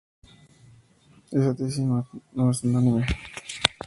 [1.31, 1.85] Esta tesis
[2.33, 3.05] no es unánime.